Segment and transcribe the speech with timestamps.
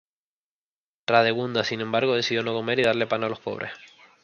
[1.05, 3.71] Radegunda, sin embargo, decidió no comer y darle pan a los pobres.